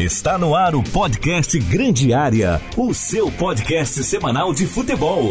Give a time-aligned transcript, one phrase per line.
[0.00, 5.30] Está no ar o podcast Grande Área, o seu podcast semanal de futebol.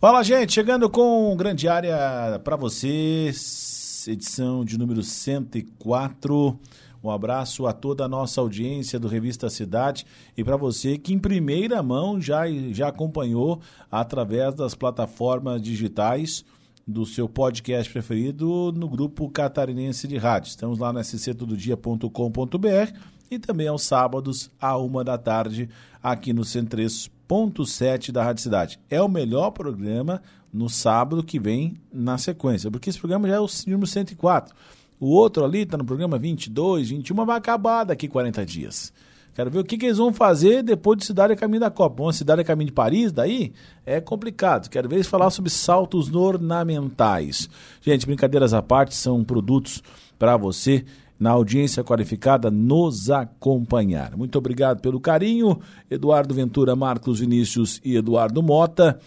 [0.00, 6.58] Fala, gente, chegando com Grande Área para vocês, edição de número 104.
[7.04, 11.18] Um abraço a toda a nossa audiência do Revista Cidade e para você que em
[11.18, 16.42] primeira mão já, já acompanhou através das plataformas digitais
[16.86, 20.48] do seu podcast preferido no grupo catarinense de rádio.
[20.48, 22.92] Estamos lá no sctododia.com.br
[23.30, 25.68] e também aos sábados, à uma da tarde,
[26.02, 28.80] aqui no 103.7 da Rádio Cidade.
[28.90, 30.20] É o melhor programa
[30.52, 34.54] no sábado que vem na sequência, porque esse programa já é o número 104.
[35.00, 38.92] O outro ali está no programa 22, 21, vai acabar daqui 40 dias.
[39.34, 42.02] Quero ver o que, que, eles vão fazer depois de Cidade a Caminho da Copa.
[42.02, 43.52] Uma Cidade a Caminho de Paris, daí
[43.86, 44.68] é complicado.
[44.68, 47.48] Quero ver eles falar sobre saltos ornamentais.
[47.80, 49.82] Gente, brincadeiras à parte, são produtos
[50.18, 50.84] para você,
[51.18, 54.14] na audiência qualificada, nos acompanhar.
[54.16, 55.58] Muito obrigado pelo carinho.
[55.90, 58.98] Eduardo Ventura, Marcos Vinícius e Eduardo Mota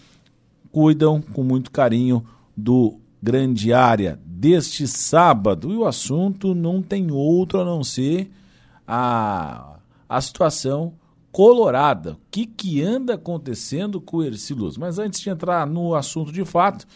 [0.72, 2.24] cuidam com muito carinho
[2.56, 5.72] do grande área deste sábado.
[5.72, 8.30] E o assunto não tem outro a não ser
[8.86, 9.75] a
[10.08, 10.94] a situação
[11.32, 12.12] colorada.
[12.12, 14.78] O que, que anda acontecendo com o Ercilos?
[14.78, 16.86] Mas antes de entrar no assunto de fato,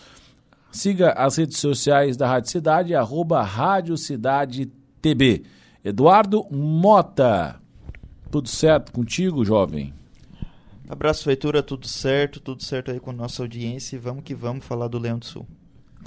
[0.73, 4.73] siga as redes sociais da Rádio Cidade, arroba Rádio Cidade
[5.03, 5.43] TB.
[5.85, 7.61] Eduardo Mota,
[8.31, 9.93] tudo certo contigo, jovem?
[10.89, 14.89] Abraço, feitura, tudo certo, tudo certo aí com nossa audiência e vamos que vamos falar
[14.89, 15.47] do Leão do Sul.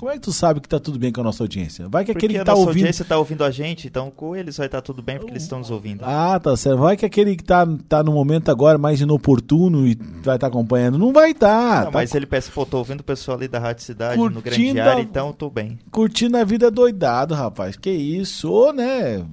[0.03, 1.87] Como é que tu sabe que tá tudo bem com a nossa audiência?
[1.87, 2.83] Vai que porque aquele que tá a nossa ouvindo.
[2.83, 5.43] audiência tá ouvindo a gente, então com eles vai estar tá tudo bem porque eles
[5.43, 6.03] estão nos ouvindo.
[6.03, 6.79] Ah, tá certo.
[6.79, 10.47] Vai que aquele que tá, tá no momento agora mais inoportuno e vai estar tá
[10.47, 10.97] acompanhando.
[10.97, 11.85] Não vai estar.
[11.85, 14.41] Tá, tá mas ele pensa, pô, tô ouvindo o pessoal ali da Rádio Cidade no
[14.41, 15.79] Grande Área, então tô bem.
[15.89, 17.77] Curtindo a vida doidado, rapaz.
[17.77, 18.51] Que isso.
[18.51, 19.25] Ou, né?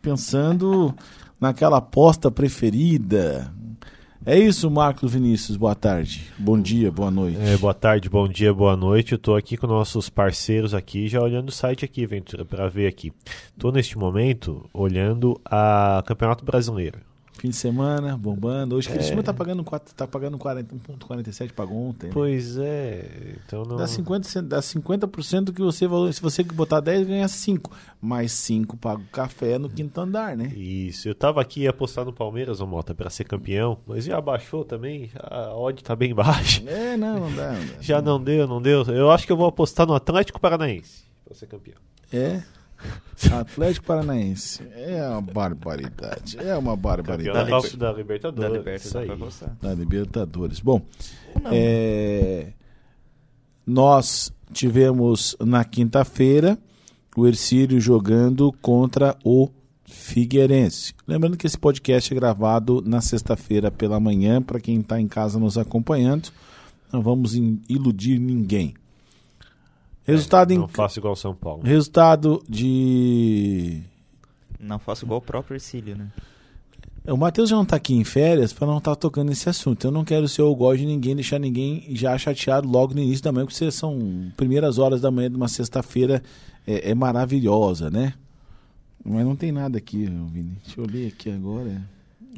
[0.00, 0.94] Pensando
[1.40, 3.52] naquela aposta preferida.
[4.26, 5.54] É isso, Marcos Vinícius.
[5.54, 6.32] Boa tarde.
[6.38, 7.36] Bom dia, boa noite.
[7.42, 9.12] É, boa tarde, bom dia, boa noite.
[9.12, 12.86] Eu estou aqui com nossos parceiros aqui, já olhando o site aqui, Ventura, para ver
[12.86, 13.12] aqui.
[13.50, 17.00] Estou neste momento olhando a Campeonato Brasileiro.
[17.44, 18.74] Fim de semana, bombando.
[18.74, 19.22] Hoje o Criciúma é.
[19.22, 19.62] tá pagando,
[19.94, 22.06] tá pagando 1,47, pagou ontem.
[22.06, 22.12] Né?
[22.14, 23.36] Pois é.
[23.44, 23.76] Então não...
[23.76, 25.06] Dá 50%, dá 50
[25.52, 26.10] que você valor.
[26.14, 27.70] Se você botar 10, ganha 5.
[28.00, 30.54] Mais 5 paga o café no quinto andar, né?
[30.56, 31.06] Isso.
[31.06, 33.76] Eu tava aqui apostando no Palmeiras, ô Mota, pra ser campeão.
[33.86, 35.10] Mas já baixou também.
[35.14, 36.62] A odd tá bem baixa.
[36.66, 37.52] É, não, não dá.
[37.52, 37.74] Não dá.
[37.78, 38.84] já não deu, não deu.
[38.84, 41.76] Eu acho que eu vou apostar no Atlético Paranaense pra ser campeão.
[42.10, 42.42] É?
[43.32, 44.62] Atlético Paranaense.
[44.74, 46.38] É uma barbaridade.
[46.38, 47.50] É uma barbaridade.
[47.50, 48.52] Da, da, da Libertadores.
[48.52, 49.42] Da Libertadores.
[49.60, 50.60] Da Libertadores.
[50.60, 50.82] Bom,
[51.50, 52.52] é,
[53.66, 56.58] nós tivemos na quinta-feira
[57.16, 59.48] o Ercílio jogando contra o
[59.84, 60.94] Figueirense.
[61.06, 65.38] Lembrando que esse podcast é gravado na sexta-feira pela manhã, para quem está em casa
[65.38, 66.30] nos acompanhando.
[66.92, 67.34] Não vamos
[67.68, 68.74] iludir ninguém.
[70.04, 70.58] Resultado é, em.
[70.58, 71.62] Não faço igual São Paulo.
[71.62, 73.82] Resultado de.
[74.60, 76.10] Não faço igual o próprio Ercílio, né?
[77.06, 79.86] O Matheus já não está aqui em férias para não estar tá tocando nesse assunto.
[79.86, 83.22] Eu não quero ser o gol de ninguém, deixar ninguém já chateado logo no início
[83.22, 86.22] da manhã, porque são primeiras horas da manhã de uma sexta-feira
[86.66, 88.14] é, é, maravilhosa, né?
[89.04, 90.56] Mas não tem nada aqui, Vini.
[90.64, 91.82] Deixa eu ler aqui agora.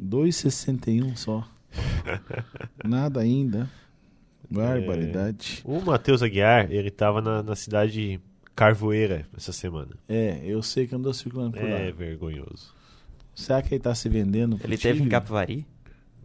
[0.02, 1.46] 2,61 só.
[2.84, 3.70] nada ainda.
[4.50, 5.62] Barbaridade.
[5.66, 8.20] É, o Matheus Aguiar, ele tava na, na cidade de
[8.54, 9.90] Carvoeira essa semana.
[10.08, 11.78] É, eu sei que andou circulando por é, lá.
[11.78, 12.74] É vergonhoso.
[13.34, 14.58] Será que ele tá se vendendo?
[14.64, 15.66] Ele teve em Capivari?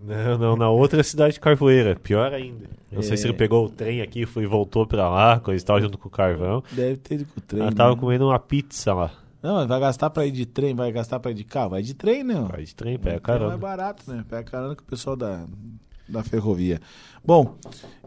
[0.02, 2.70] Não, não, na outra cidade de Carvoeira, pior ainda.
[2.92, 3.04] Não é.
[3.04, 5.98] sei se ele pegou o trem aqui foi, voltou pra lá, coisa e tal, junto
[5.98, 6.64] com o carvão.
[6.72, 7.62] Deve ter ido com o trem.
[7.62, 8.00] Ela tava né?
[8.00, 9.12] comendo uma pizza lá.
[9.44, 11.72] Não, vai gastar pra ir de trem, vai gastar pra ir de carro?
[11.72, 12.48] Vai de trem, não.
[12.48, 13.54] Vai de trem, pega carona.
[13.56, 14.24] É barato, né?
[14.28, 15.46] Pega carona com o pessoal da,
[16.12, 16.80] da ferrovia.
[17.24, 17.56] Bom,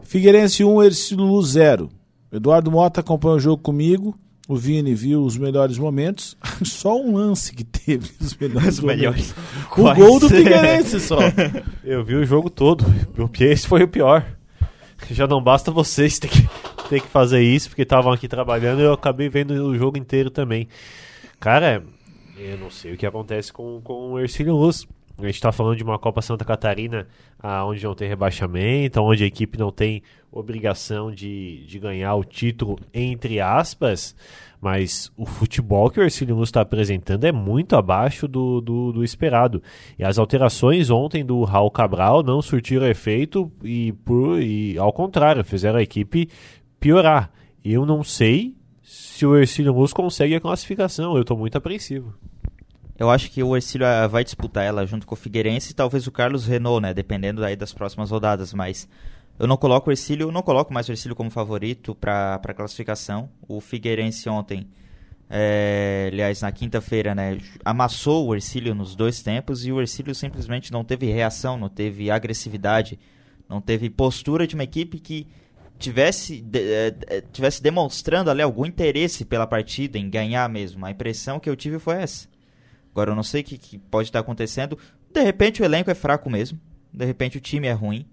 [0.03, 1.89] Figueirense 1, Ercílio 0.
[2.31, 4.17] Eduardo Mota acompanhou o jogo comigo.
[4.47, 6.37] O Vini viu os melhores momentos.
[6.63, 8.99] Só um lance que teve os melhores os momentos.
[8.99, 9.31] Melhores.
[9.71, 9.99] O Quase.
[9.99, 11.17] gol do Figueirense só.
[11.83, 12.85] Eu vi o jogo todo.
[13.39, 14.25] Esse foi o pior.
[15.09, 16.47] Já não basta vocês ter que,
[16.89, 20.29] ter que fazer isso, porque estavam aqui trabalhando e eu acabei vendo o jogo inteiro
[20.29, 20.67] também.
[21.39, 21.83] Cara,
[22.37, 24.87] eu não sei o que acontece com, com o Ercílio Luz.
[25.17, 27.07] A gente está falando de uma Copa Santa Catarina
[27.39, 32.23] ah, onde não tem rebaixamento, onde a equipe não tem obrigação de, de ganhar o
[32.23, 34.13] título, entre aspas,
[34.59, 39.03] mas o futebol que o Ercílio Luz está apresentando é muito abaixo do, do, do,
[39.03, 39.63] esperado.
[39.97, 45.45] E as alterações ontem do Raul Cabral não surtiram efeito e, por, e ao contrário,
[45.45, 46.27] fizeram a equipe
[46.79, 47.31] piorar.
[47.63, 48.53] Eu não sei
[48.83, 52.13] se o Ercílio Luz consegue a classificação, eu estou muito apreensivo.
[52.97, 56.07] Eu acho que o Ercílio ah, vai disputar ela junto com o Figueirense e talvez
[56.07, 56.93] o Carlos Renault, né?
[56.93, 58.87] Dependendo aí das próximas rodadas, mas
[59.37, 63.29] eu não coloco o Ercílio, não coloco mais o Ercílio como favorito para a classificação.
[63.47, 64.65] O Figueirense ontem,
[65.29, 67.37] é, aliás, na quinta-feira, né?
[67.65, 72.09] Amassou o Ercílio nos dois tempos e o Ercílio simplesmente não teve reação, não teve
[72.09, 72.97] agressividade,
[73.49, 75.27] não teve postura de uma equipe que
[75.77, 80.85] tivesse, de, é, tivesse demonstrando ali algum interesse pela partida, em ganhar mesmo.
[80.85, 82.33] A impressão que eu tive foi essa.
[82.95, 84.79] Agora eu não sei o que, que pode estar acontecendo.
[85.11, 86.57] De repente o elenco é fraco mesmo.
[86.93, 88.05] De repente o time é ruim.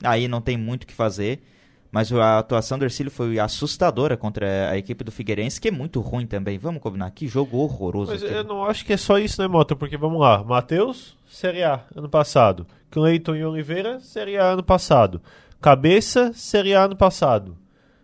[0.00, 1.42] Aí não tem muito o que fazer.
[1.90, 6.00] Mas a atuação do Ercílio foi assustadora contra a equipe do Figueirense, que é muito
[6.00, 6.56] ruim também.
[6.56, 8.12] Vamos combinar, que jogo horroroso.
[8.12, 8.38] Mas aquele.
[8.38, 9.74] eu não acho que é só isso, né, Mota?
[9.74, 12.66] Porque vamos lá, Matheus, Série A, ano passado.
[12.90, 15.20] Cleiton e Oliveira, Série A, ano passado.
[15.60, 17.56] Cabeça, Série A, ano passado.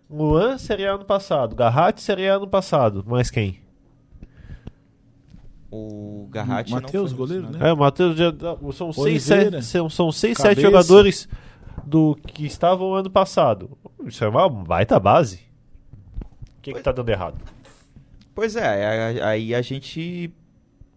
[0.08, 1.54] Luan, Série A, ano passado.
[1.54, 3.04] Garratti, Série A, ano passado.
[3.06, 3.60] Mais quem?
[5.70, 7.68] O Garratti Matheus, goleiro, né?
[7.68, 8.32] É, o Matheus já,
[8.72, 11.28] são seis, sete, são, são seis, sete jogadores
[11.84, 13.78] do que estavam ano passado.
[14.04, 15.40] Isso é uma baita base.
[16.58, 17.38] O que, que tá dando errado?
[18.34, 20.32] Pois é, aí a gente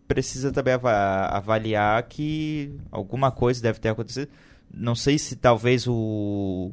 [0.08, 4.30] precisa também avaliar que alguma coisa deve ter acontecido.
[4.74, 6.72] Não sei se talvez o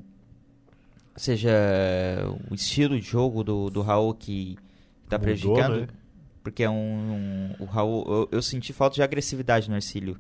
[1.17, 1.51] seja
[2.51, 4.57] o estilo de jogo do, do Raul que
[5.05, 5.83] está prejudicando.
[5.83, 5.89] Né?
[6.43, 10.19] Porque é um, um o Raul, eu, eu, senti falta de agressividade no Ercílio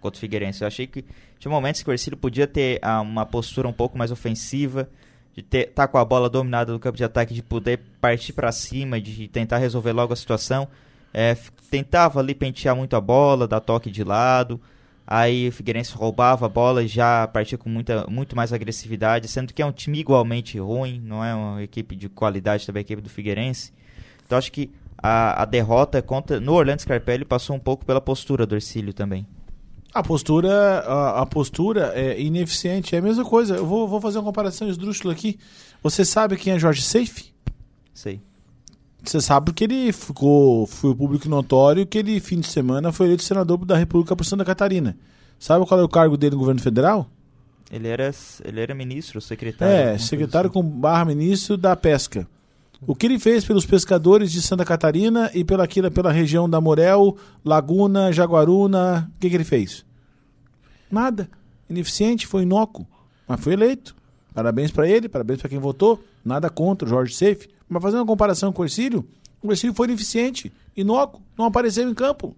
[0.00, 0.62] contra o Figueirense.
[0.62, 1.04] Eu achei que
[1.38, 4.88] tinha momentos que o Ercílio podia ter ah, uma postura um pouco mais ofensiva,
[5.32, 8.50] de estar tá com a bola dominada no campo de ataque, de poder partir para
[8.52, 10.68] cima, de tentar resolver logo a situação.
[11.12, 11.36] É,
[11.70, 14.60] tentava ali pentear muito a bola, dar toque de lado.
[15.06, 19.52] Aí o Figueirense roubava a bola e já partia com muita, muito mais agressividade, sendo
[19.52, 23.02] que é um time igualmente ruim, não é uma equipe de qualidade também a equipe
[23.02, 23.72] do Figueirense.
[24.24, 24.70] Então acho que
[25.06, 29.26] a, a derrota contra no Orlando Scarpelli passou um pouco pela postura do Ercílio também.
[29.92, 32.96] A postura, a, a, postura é ineficiente.
[32.96, 33.56] É a mesma coisa.
[33.56, 35.38] Eu vou, vou fazer uma comparação esdrúxula aqui.
[35.82, 37.34] Você sabe quem é Jorge Seife?
[37.92, 38.22] Sei.
[39.04, 43.04] Você sabe que ele ficou, foi o público notório que ele, fim de semana, foi
[43.04, 44.96] eleito senador da República por Santa Catarina.
[45.38, 47.10] Sabe qual é o cargo dele no governo federal?
[47.70, 48.10] Ele era,
[48.42, 49.74] ele era ministro, secretário.
[49.74, 50.58] É, secretário assim.
[50.58, 52.26] com barra ministro da pesca.
[52.86, 57.16] O que ele fez pelos pescadores de Santa Catarina e pela, pela região da Morel,
[57.44, 59.84] Laguna, Jaguaruna, o que, que ele fez?
[60.90, 61.28] Nada.
[61.68, 62.86] Ineficiente, foi inócuo.
[63.26, 63.96] Mas foi eleito.
[64.34, 66.02] Parabéns para ele, parabéns para quem votou.
[66.24, 67.48] Nada contra o Jorge Seife.
[67.68, 69.06] Mas fazendo uma comparação com o Ercílio,
[69.42, 72.36] o Ercílio foi ineficiente, inócuo, não apareceu em campo.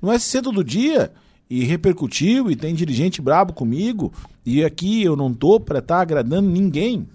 [0.00, 1.12] No SC todo dia,
[1.50, 4.12] e repercutiu, e tem dirigente brabo comigo,
[4.44, 7.06] e aqui eu não tô para estar tá agradando ninguém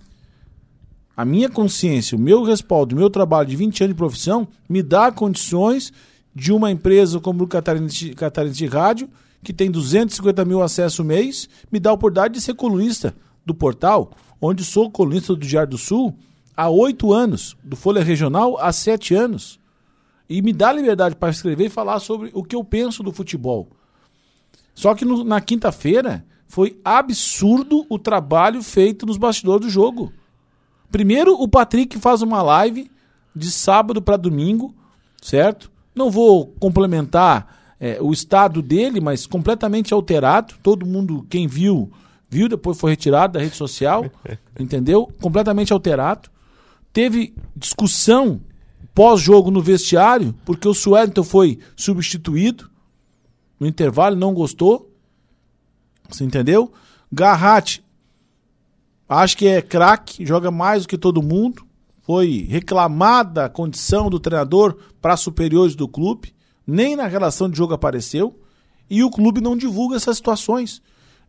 [1.18, 4.84] a minha consciência, o meu respaldo, o meu trabalho de 20 anos de profissão me
[4.84, 5.92] dá condições
[6.36, 8.14] de uma empresa como o Catarinense,
[8.54, 9.10] de Rádio,
[9.44, 14.12] que tem 250 mil acessos mês, me dá a oportunidade de ser colunista do portal,
[14.40, 16.16] onde sou colunista do Diário do Sul
[16.56, 19.60] há oito anos, do Folha Regional há sete anos.
[20.30, 23.70] E me dá liberdade para escrever e falar sobre o que eu penso do futebol.
[24.76, 30.14] Só que no, na quinta-feira foi absurdo o trabalho feito nos bastidores do jogo.
[30.92, 32.90] Primeiro, o Patrick faz uma live
[33.36, 34.74] de sábado para domingo,
[35.22, 35.72] certo?
[35.94, 40.56] Não vou complementar é, o estado dele, mas completamente alterado.
[40.64, 41.92] Todo mundo, quem viu,
[42.30, 44.06] viu, depois foi retirado da rede social,
[44.60, 45.12] entendeu?
[45.22, 46.30] Completamente alterado.
[46.92, 48.42] Teve discussão
[48.96, 52.70] pós-jogo no vestiário, porque o Suelton foi substituído
[53.60, 54.92] no intervalo, não gostou.
[56.10, 56.72] Você entendeu?
[57.12, 57.84] Garratti
[59.08, 61.66] Acho que é craque, joga mais do que todo mundo.
[62.02, 66.34] Foi reclamada a condição do treinador para superiores do clube.
[66.66, 68.40] Nem na relação de jogo apareceu.
[68.90, 70.82] E o clube não divulga essas situações.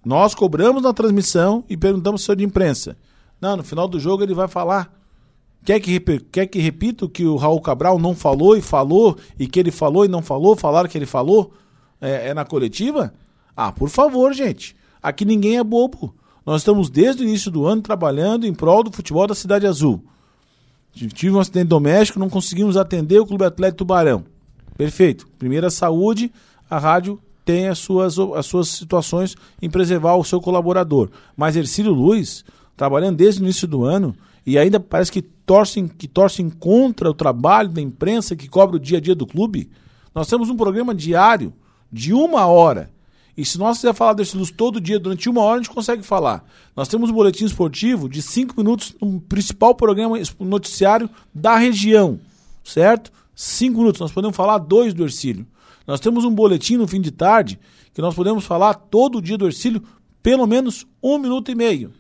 [0.05, 2.97] Nós cobramos na transmissão e perguntamos ao senhor de imprensa.
[3.41, 4.93] Não, no final do jogo ele vai falar.
[5.65, 9.47] Quer que, quer que repita o que o Raul Cabral não falou e falou, e
[9.47, 11.53] que ele falou e não falou, falaram que ele falou
[12.01, 13.13] é, é na coletiva?
[13.57, 14.75] Ah, por favor, gente.
[15.03, 16.15] Aqui ninguém é bobo.
[16.49, 20.03] Nós estamos desde o início do ano trabalhando em prol do futebol da Cidade Azul.
[20.95, 24.25] Tive um acidente doméstico, não conseguimos atender o Clube Atlético Tubarão.
[24.75, 25.29] Perfeito.
[25.39, 26.33] Primeira saúde,
[26.71, 31.11] a rádio tem as suas, as suas situações em preservar o seu colaborador.
[31.37, 36.09] Mas Ercílio Luiz, trabalhando desde o início do ano, e ainda parece que torcem, que
[36.09, 39.71] torcem contra o trabalho da imprensa que cobra o dia a dia do clube.
[40.15, 41.53] Nós temos um programa diário
[41.93, 42.89] de uma hora
[43.39, 46.03] e se nós quiser falar desse luz todo dia, durante uma hora, a gente consegue
[46.03, 46.45] falar.
[46.75, 52.19] Nós temos um boletim esportivo de cinco minutos no principal programa noticiário da região,
[52.65, 53.13] certo?
[53.37, 54.01] cinco minutos.
[54.01, 55.47] Nós podemos falar dois do Ercílio.
[55.87, 57.61] Nós temos um boletim no fim de tarde
[57.95, 59.85] que nós podemos falar todo dia do Ercílio
[60.21, 61.93] pelo menos um minuto e meio.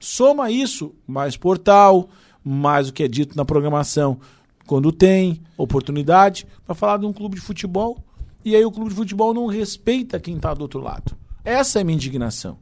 [0.00, 2.08] Soma isso, mais portal,
[2.42, 4.18] mais o que é dito na programação
[4.66, 7.98] quando tem oportunidade, para falar de um clube de futebol.
[8.46, 11.16] E aí o clube de futebol não respeita quem está do outro lado.
[11.44, 12.56] Essa é a minha indignação.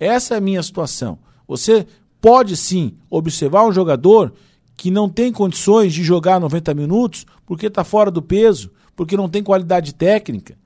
[0.00, 1.16] Essa é a minha situação.
[1.46, 1.86] Você
[2.20, 4.32] pode sim observar um jogador
[4.76, 9.28] que não tem condições de jogar 90 minutos porque está fora do peso, porque não
[9.28, 10.58] tem qualidade técnica,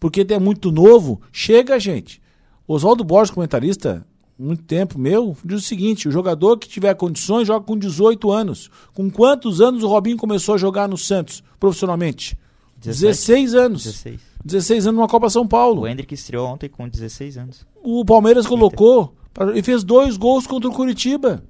[0.00, 1.20] porque é muito novo.
[1.30, 2.20] Chega, gente.
[2.66, 4.04] Oswaldo Borges, comentarista,
[4.36, 8.68] muito tempo meu, diz o seguinte: o jogador que tiver condições joga com 18 anos.
[8.92, 12.36] Com quantos anos o Robinho começou a jogar no Santos profissionalmente?
[12.84, 13.00] 17.
[13.06, 13.84] 16 anos.
[13.84, 14.20] 16.
[14.44, 15.82] 16 anos numa Copa São Paulo.
[15.82, 17.66] O Hendrick estreou ontem com 16 anos.
[17.82, 21.44] O Palmeiras colocou pra- e fez dois gols contra o Curitiba.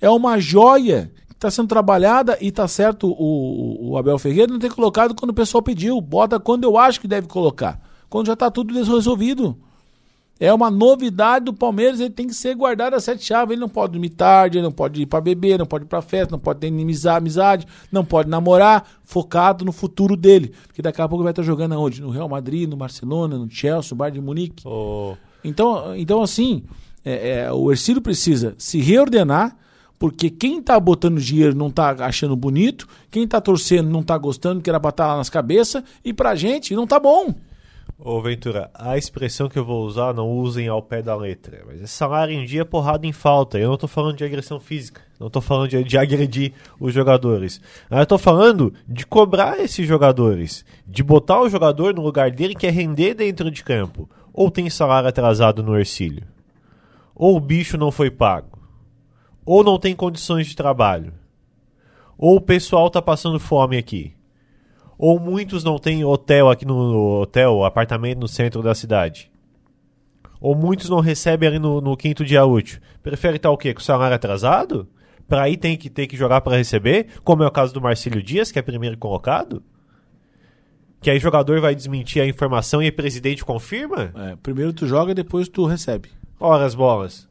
[0.00, 4.58] É uma joia que está sendo trabalhada e tá certo o, o Abel Ferreira não
[4.58, 6.00] ter colocado quando o pessoal pediu.
[6.00, 7.80] Bota quando eu acho que deve colocar.
[8.08, 9.56] Quando já está tudo resolvido.
[10.40, 13.52] É uma novidade do Palmeiras, ele tem que ser guardado a sete chaves.
[13.52, 16.00] Ele não pode dormir tarde, ele não pode ir para beber, não pode ir para
[16.00, 16.72] festa, não pode ter
[17.08, 20.52] amizade, não pode namorar, focado no futuro dele.
[20.66, 22.00] Porque daqui a pouco ele vai estar jogando aonde?
[22.00, 24.66] No Real Madrid, no Barcelona, no Chelsea, no Bayern de Munique.
[24.66, 26.62] Ô, Então, então assim,
[27.04, 29.56] é, é, o Ercílio precisa se reordenar,
[29.98, 34.60] porque quem tá botando dinheiro não tá achando bonito, quem tá torcendo não tá gostando,
[34.60, 37.34] que era estar lá nas cabeças, e pra gente não tá bom.
[38.00, 41.82] Ô Ventura, a expressão que eu vou usar não usem ao pé da letra, mas
[41.82, 43.58] é salário em dia, porrada em falta.
[43.58, 47.60] Eu não tô falando de agressão física, não tô falando de, de agredir os jogadores.
[47.90, 52.68] Eu tô falando de cobrar esses jogadores, de botar o jogador no lugar dele que
[52.68, 54.08] é render dentro de campo.
[54.32, 56.22] Ou tem salário atrasado no Ercílio,
[57.16, 58.60] ou o bicho não foi pago,
[59.44, 61.12] ou não tem condições de trabalho,
[62.16, 64.17] ou o pessoal tá passando fome aqui
[64.98, 69.30] ou muitos não têm hotel aqui no, no hotel, apartamento no centro da cidade.
[70.40, 72.80] Ou muitos não recebem ali no, no quinto dia útil.
[73.02, 73.72] Prefere estar o quê?
[73.72, 74.88] Com o salário atrasado?
[75.26, 78.22] Pra aí tem que ter que jogar para receber, como é o caso do Marcílio
[78.22, 79.62] Dias, que é primeiro colocado?
[81.00, 84.10] Que aí o jogador vai desmentir a informação e o presidente confirma?
[84.16, 86.08] É, primeiro tu joga, depois tu recebe.
[86.40, 87.27] Ora as bolas.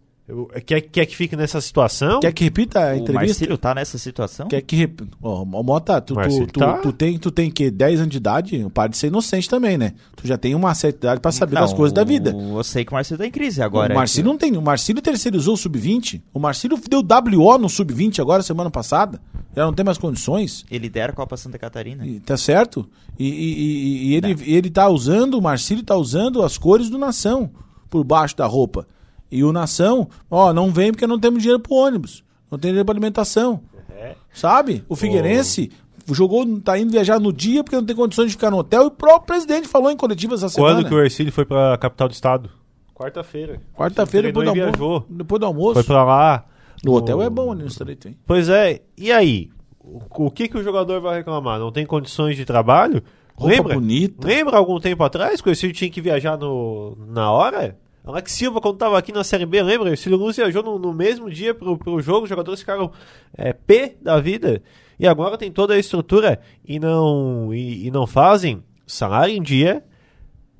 [0.65, 2.19] Quer, quer que fique nessa situação?
[2.19, 3.13] Quer que repita a O entrevista?
[3.27, 4.49] Marcílio tá nessa situação?
[4.49, 5.17] Quer que repita?
[5.21, 6.73] Ó, Ó, Mota, tu, tu, tu, tá.
[6.79, 9.93] tu tem, tu tem que 10 anos de idade, para de ser inocente também, né?
[10.17, 12.31] Tu já tem uma certa idade pra saber das Não, coisas da vida.
[12.31, 13.93] Eu sei que o Marcílio tá em crise agora.
[13.93, 14.57] o Marcílio não tem.
[14.57, 16.21] O Marcílio terceirizou o sub-20.
[16.33, 19.21] O Marcílio deu WO no sub-20 agora, semana passada.
[19.55, 20.65] Já não tem mais condições.
[20.69, 22.05] Ele lidera a Copa Santa Catarina.
[22.05, 22.85] E tá certo?
[23.17, 26.97] E, e- e- e ele, ele tá usando, o Marcílio tá usando as cores do
[26.97, 27.49] Nação
[27.89, 28.85] por baixo da roupa.
[29.31, 32.23] E o Nação, ó, não vem porque não temos dinheiro pro ônibus.
[32.49, 33.61] Não tem dinheiro pra alimentação.
[33.95, 34.15] É.
[34.33, 34.83] Sabe?
[34.87, 35.71] O Figueirense
[36.11, 38.83] jogou, tá indo viajar no dia porque não tem condições de ficar no hotel.
[38.83, 40.87] E o próprio presidente falou em coletiva essa Quando semana.
[40.87, 42.49] que o Ercílio foi pra capital do estado?
[42.95, 43.61] Quarta-feira.
[43.75, 45.05] Quarta-feira, depois, do Treinou almo- viajou.
[45.09, 45.73] depois do almoço.
[45.75, 46.45] Foi pra lá.
[46.83, 48.17] No hotel O- é bom ali no estreito, hein?
[48.25, 49.49] Pois é, e aí?
[49.79, 51.59] O, o que, que o jogador vai reclamar?
[51.59, 53.03] Não tem condições de trabalho?
[53.35, 53.73] Roupa lembra?
[53.75, 54.27] bonita.
[54.27, 57.77] Lembra algum tempo atrás que o Ercílio tinha que viajar no, na hora?
[58.07, 59.89] Alex Silva, quando tava aqui na Série B, lembra?
[59.89, 62.89] O Ercílio Luz viajou no, no mesmo dia pro, pro jogo, os jogadores ficaram
[63.37, 64.63] é, P da vida.
[64.97, 69.83] E agora tem toda a estrutura e não, e, e não fazem salário em dia,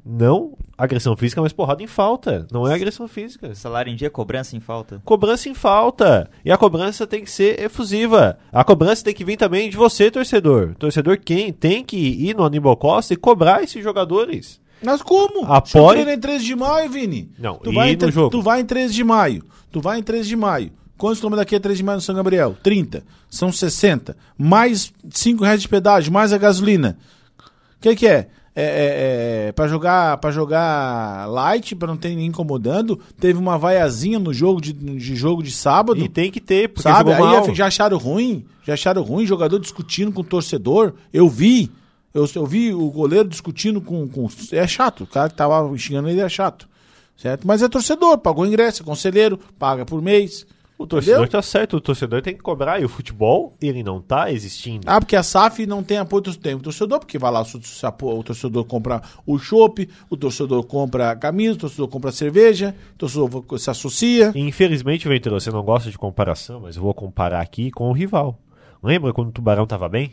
[0.06, 2.46] não agressão física, mas porrada em falta.
[2.52, 3.56] Não é agressão física.
[3.56, 5.02] Salário em dia, cobrança em falta.
[5.04, 6.30] Cobrança em falta.
[6.46, 8.38] E a cobrança tem que ser efusiva.
[8.52, 10.76] A cobrança tem que vir também de você, torcedor.
[10.76, 14.62] Torcedor quem tem que ir no Aníbal Costa e cobrar esses jogadores.
[14.84, 15.46] Mas como?
[15.52, 17.30] Apoie- Treino em 13 de maio, Vini.
[17.38, 18.30] Não, tu vai, em no jogo?
[18.30, 19.44] tu vai em 13 de maio.
[19.72, 20.72] Tu vai em 13 de maio.
[20.98, 22.56] Quantos quilômetros daqui é 13 de maio no São Gabriel?
[22.64, 23.04] 30.
[23.30, 24.16] São 60.
[24.38, 26.98] Mais 5 reais de pedágio, mais a gasolina.
[27.40, 28.30] O que, que é?
[28.60, 33.00] É, é, é para jogar para jogar light, para não ter ninguém incomodando.
[33.20, 36.04] Teve uma vaiazinha no jogo de, de jogo de sábado.
[36.04, 37.14] E tem que ter, porque Sabe?
[37.14, 40.94] Aí já acharam ruim, já acharam ruim, jogador discutindo com o torcedor.
[41.14, 41.70] Eu vi,
[42.18, 44.28] eu, eu vi o goleiro discutindo com, com.
[44.52, 46.68] É chato, o cara que tava xingando ele é chato.
[47.16, 47.48] Certo?
[47.48, 50.46] Mas é torcedor, pagou ingresso, é conselheiro, paga por mês.
[50.78, 51.32] O torcedor Entendeu?
[51.32, 52.80] tá certo, o torcedor tem que cobrar.
[52.80, 54.82] E o futebol, ele não tá existindo.
[54.86, 58.24] Ah, porque a SAF não tem apoio do tem o torcedor, porque vai lá, o,
[58.24, 62.98] torcedor compra o chopp, o torcedor compra a camisa, o torcedor compra a cerveja, o
[63.00, 64.32] torcedor se associa.
[64.36, 67.94] E, infelizmente, Ventura, você não gosta de comparação, mas eu vou comparar aqui com o
[67.94, 68.40] rival.
[68.84, 70.12] Lembra quando o Tubarão tava bem?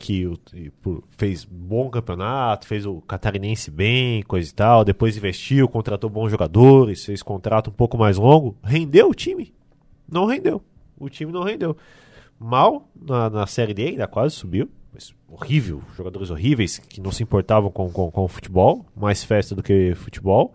[0.00, 0.26] Que
[1.10, 4.84] fez bom campeonato, fez o catarinense bem, coisa e tal.
[4.84, 8.56] Depois investiu, contratou bons jogadores, fez contrato um pouco mais longo.
[8.64, 9.54] Rendeu o time?
[10.10, 10.62] Não rendeu.
[10.98, 11.76] O time não rendeu.
[12.38, 14.70] Mal na, na Série D, ainda quase subiu.
[15.28, 19.62] horrível, jogadores horríveis que não se importavam com, com, com o futebol, mais festa do
[19.62, 20.54] que futebol.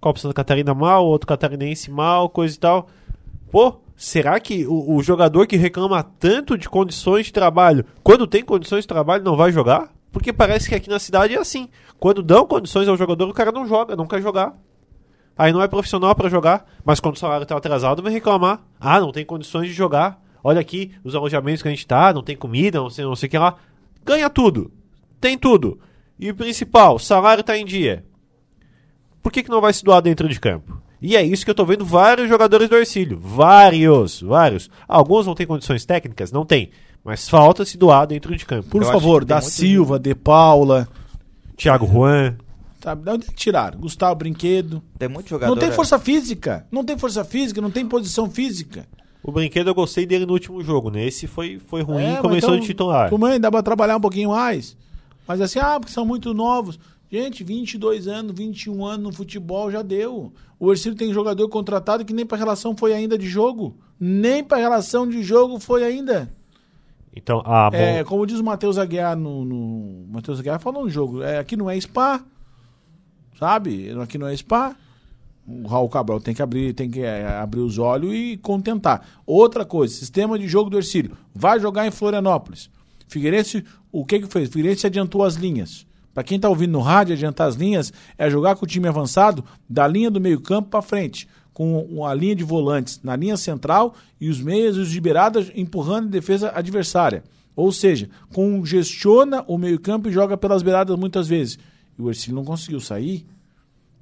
[0.00, 2.88] Copa Santa Catarina mal, outro catarinense mal, coisa e tal.
[3.52, 8.44] Pô, será que o, o jogador que reclama tanto de condições de trabalho, quando tem
[8.44, 9.90] condições de trabalho, não vai jogar?
[10.10, 11.68] Porque parece que aqui na cidade é assim.
[11.98, 14.54] Quando dão condições ao jogador, o cara não joga, não quer jogar.
[15.36, 18.60] Aí não é profissional para jogar, mas quando o salário tá atrasado, vai reclamar.
[18.78, 20.22] Ah, não tem condições de jogar.
[20.44, 23.28] Olha aqui os alojamentos que a gente tá, não tem comida, não sei, não sei
[23.28, 23.56] o que lá.
[24.04, 24.70] Ganha tudo.
[25.20, 25.78] Tem tudo.
[26.18, 28.04] E o principal, salário tá em dia.
[29.22, 30.82] Por que, que não vai se doar dentro de campo?
[31.02, 33.18] E é isso que eu tô vendo vários jogadores do Ercílio.
[33.20, 34.70] Vários, vários.
[34.86, 36.30] Alguns não têm condições técnicas?
[36.30, 36.70] Não tem.
[37.04, 38.68] Mas falta se doar dentro de campo.
[38.68, 40.88] Por Eu favor, da Silva, De Paula.
[41.56, 42.36] Thiago Juan.
[42.82, 43.04] Sabe?
[43.04, 43.80] Da onde que tiraram?
[43.80, 44.82] Gustavo Brinquedo.
[44.98, 45.52] Tem muito jogador.
[45.52, 46.66] Não tem é- força física.
[46.70, 48.86] Não tem força física, não tem posição física.
[49.22, 50.90] O brinquedo eu gostei dele no último jogo.
[50.90, 53.08] Nesse foi, foi ruim É, e começou então, de titular.
[53.08, 54.76] Como é, dá pra trabalhar um pouquinho mais.
[55.28, 56.78] Mas assim, ah, porque são muito novos.
[57.12, 60.32] Gente, 22 anos, 21 anos no futebol já deu.
[60.58, 63.76] O Ercílio tem jogador contratado que nem pra relação foi ainda de jogo.
[64.00, 66.34] Nem pra relação de jogo foi ainda.
[67.14, 67.76] Então, ah, bom.
[67.76, 69.44] É, como diz o Matheus Aguiar no.
[69.44, 71.22] no Matheus Aguiar falou no jogo.
[71.22, 72.24] É, aqui não é spa.
[73.38, 73.90] Sabe?
[74.00, 74.74] Aqui não é spa.
[75.46, 79.06] O Raul Cabral tem que abrir, tem que é, abrir os olhos e contentar.
[79.26, 81.14] Outra coisa, sistema de jogo do Ercílio.
[81.34, 82.70] Vai jogar em Florianópolis.
[83.06, 84.48] Figueirense, o que que fez?
[84.48, 85.86] Figueirense adiantou as linhas.
[86.14, 89.44] Para quem tá ouvindo no rádio, adiantar as linhas é jogar com o time avançado
[89.68, 94.28] da linha do meio-campo para frente, com a linha de volantes na linha central e
[94.28, 95.02] os meias e os de
[95.54, 97.24] empurrando a defesa adversária.
[97.54, 101.58] Ou seja, congestiona o meio-campo e joga pelas beiradas muitas vezes.
[101.98, 103.26] E o Ercílio não conseguiu sair.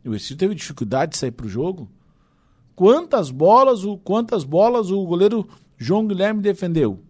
[0.04, 1.90] O Ercílio teve dificuldade de sair para o jogo.
[2.74, 7.00] Quantas bolas, o quantas bolas o goleiro João Guilherme defendeu?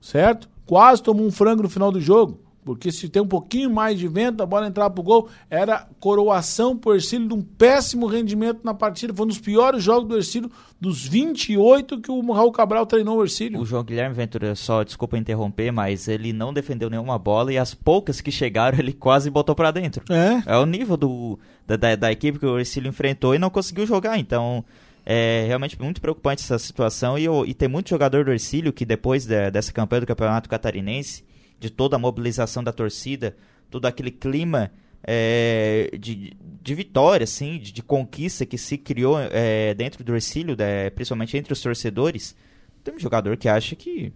[0.00, 0.48] Certo?
[0.64, 2.45] Quase tomou um frango no final do jogo.
[2.66, 6.76] Porque se tem um pouquinho mais de vento, a bola entrar pro gol, era coroação
[6.76, 9.14] pro Ercílio de um péssimo rendimento na partida.
[9.14, 10.50] Foi um dos piores jogos do Ercílio,
[10.80, 13.60] dos 28 que o Raul Cabral treinou o Ercílio.
[13.60, 17.72] O João Guilherme Ventura, só desculpa interromper, mas ele não defendeu nenhuma bola e as
[17.72, 20.02] poucas que chegaram ele quase botou pra dentro.
[20.12, 20.54] É.
[20.54, 23.86] É o nível do, da, da, da equipe que o Ercílio enfrentou e não conseguiu
[23.86, 24.18] jogar.
[24.18, 24.64] Então,
[25.04, 27.16] é realmente muito preocupante essa situação.
[27.16, 31.24] E, e tem muito jogador do Ercílio que depois de- dessa campanha do Campeonato Catarinense,
[31.58, 33.36] de toda a mobilização da torcida,
[33.70, 34.70] todo aquele clima
[35.02, 40.56] é, de, de vitória, assim, de, de conquista que se criou é, dentro do Ercílio,
[40.56, 42.34] né, principalmente entre os torcedores,
[42.82, 44.12] tem um jogador que acha que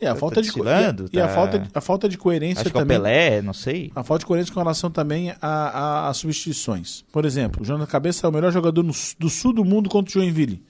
[0.00, 2.08] E a Tá falta de desfilando, e, a, e a tá- falta de, a falta
[2.08, 2.96] de coerência acho que é o também.
[2.98, 3.92] Pelé, não sei.
[3.94, 7.04] A falta de coerência com relação também a- a- às substituições.
[7.12, 10.10] Por exemplo, o Jonathan Cabeça é o melhor jogador no do sul do mundo contra
[10.10, 10.62] o Joinville.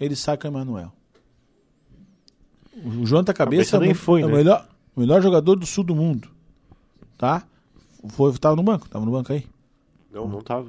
[0.00, 0.92] Ele sai com o Emanuel.
[2.84, 4.34] O Jonathan Cabeça, Cabeça nem é, o- foi, é o né?
[4.36, 6.28] melhor, o melhor jogador do sul do mundo.
[7.18, 7.44] Tá?
[8.08, 8.88] Foi, tava no banco?
[8.88, 9.44] Tava no banco aí?
[10.12, 10.68] Não, não tava.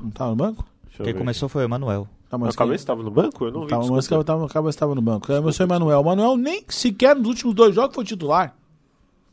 [0.00, 0.64] Não tava no banco?
[0.84, 1.18] Deixa eu Quem ver.
[1.18, 2.06] começou foi o Emanuel.
[2.28, 3.44] Tá, Mas mas a cabeça tava no banco?
[3.44, 3.68] Eu não vi.
[3.68, 4.24] Tava, mas desculpa.
[4.24, 5.32] tava, tava, tava no banco.
[5.32, 5.98] É o seu Emanuel.
[5.98, 8.54] O Emanuel nem sequer nos últimos dois jogos foi titular.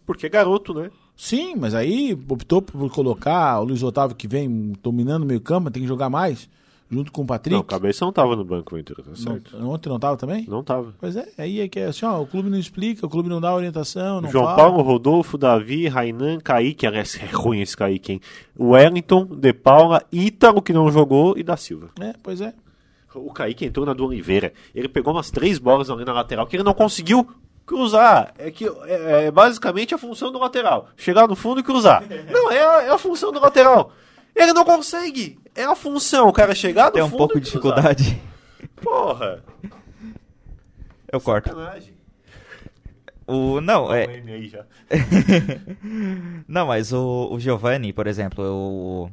[0.06, 0.92] Porque é garoto, né?
[1.16, 5.70] Sim, mas aí optou por colocar o Luiz Otávio que vem dominando o meio campo,
[5.70, 6.50] tem que jogar mais,
[6.92, 7.56] junto com o Patrick.
[7.56, 9.58] Não, cabeça não tava no banco, Ventura, tá certo?
[9.58, 10.46] Não- ontem não tava também?
[10.48, 10.94] Não tava.
[11.00, 13.40] Pois é, aí é que é assim, ó, o clube não explica, o clube não
[13.40, 14.58] dá orientação, não João fala.
[14.58, 18.22] Paulo, Rodolfo, Davi, Rainan, Kaique, aliás, é ruim esse Kaique, hein?
[18.60, 21.90] Wellington, De Paula, Ítalo, que não jogou, e da Silva.
[22.00, 22.54] É, pois é.
[23.16, 24.54] O Kaique entrou na do Oliveira.
[24.74, 27.28] Ele pegou umas três bolas ali na lateral que ele não conseguiu
[27.66, 28.34] cruzar.
[28.38, 30.88] É que é, é basicamente a função do lateral.
[30.96, 32.04] Chegar no fundo e cruzar.
[32.32, 33.92] Não, é a, é a função do lateral.
[34.36, 35.40] Ele não consegue.
[35.54, 36.28] É a função.
[36.28, 37.94] O cara chegar no Tem um fundo pouco de cruzar.
[37.96, 38.22] dificuldade.
[38.82, 39.44] Porra.
[41.12, 41.50] Eu corto.
[41.50, 41.94] Sacanagem.
[43.28, 44.08] O, não, é.
[46.48, 49.12] Não, mas o, o Giovanni, por exemplo, o,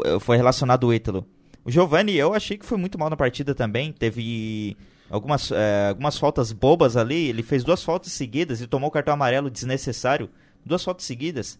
[0.00, 1.26] o, foi relacionado ao Ítalo.
[1.64, 3.92] O Giovanni, eu achei que foi muito mal na partida também.
[3.92, 4.76] Teve
[5.08, 7.28] algumas, é, algumas faltas bobas ali.
[7.28, 10.28] Ele fez duas faltas seguidas e tomou o cartão amarelo desnecessário.
[10.64, 11.58] Duas faltas seguidas.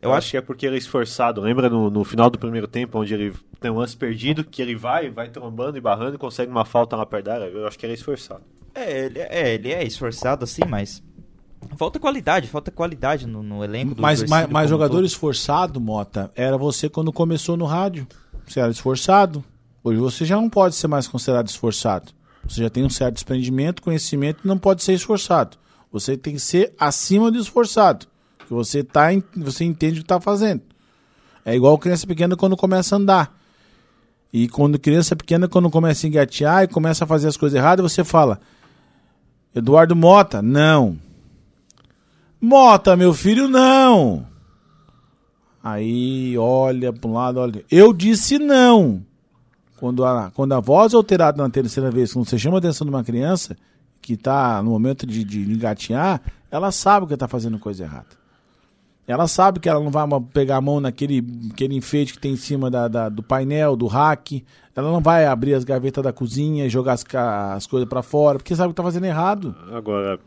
[0.00, 1.40] Eu acho que é porque ele é esforçado.
[1.40, 4.76] Lembra no, no final do primeiro tempo, onde ele tem um lance perdido, que ele
[4.76, 7.44] vai, vai trombando e barrando e consegue uma falta lá perto da área?
[7.46, 8.42] Eu acho que ele é esforçado.
[8.74, 11.02] É, ele é, ele é esforçado assim, mas.
[11.76, 15.06] Falta qualidade, falta qualidade no, no elenco do Mas, mas, mas jogador todo.
[15.06, 18.06] esforçado, Mota, era você quando começou no rádio.
[18.46, 19.44] Você era esforçado.
[19.82, 22.12] Hoje você já não pode ser mais considerado esforçado.
[22.46, 25.56] Você já tem um certo desprendimento, conhecimento e não pode ser esforçado.
[25.92, 28.06] Você tem que ser acima do esforçado.
[28.48, 30.62] Que você, tá, você entende o que está fazendo.
[31.44, 33.38] É igual criança pequena quando começa a andar.
[34.32, 37.92] E quando criança pequena, quando começa a engatear e começa a fazer as coisas erradas,
[37.92, 38.40] você fala:
[39.54, 40.98] Eduardo Mota, não.
[42.40, 44.26] Mota, meu filho, não.
[45.62, 47.62] Aí olha para um lado, olha.
[47.70, 49.04] Eu disse não.
[49.76, 52.86] Quando a, quando a voz é alterada na terceira vez, quando você chama a atenção
[52.86, 53.54] de uma criança
[54.00, 58.17] que está no momento de, de engatinhar, ela sabe que está fazendo coisa errada.
[59.08, 62.36] Ela sabe que ela não vai pegar a mão naquele aquele enfeite que tem em
[62.36, 64.44] cima da, da do painel, do rack.
[64.76, 67.06] Ela não vai abrir as gavetas da cozinha e jogar as,
[67.54, 69.56] as coisas para fora, porque sabe que está fazendo errado.
[69.72, 70.20] Agora.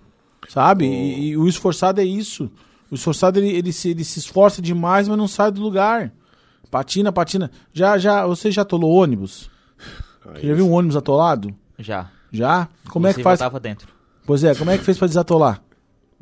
[0.50, 0.86] Sabe?
[0.86, 0.91] O...
[0.91, 2.50] E, e, o esforçado é isso.
[2.89, 6.12] O esforçado ele, ele, se, ele se esforça demais, mas não sai do lugar.
[6.72, 7.52] Patina, patina.
[7.72, 9.48] Já, já, você já atolou ônibus?
[10.34, 11.54] Você já viu um ônibus atolado?
[11.78, 12.10] Já.
[12.32, 12.67] Já?
[12.89, 13.39] Como é que faz?
[13.39, 13.88] Eu tava dentro.
[14.26, 15.62] Pois é, como é que fez para desatolar?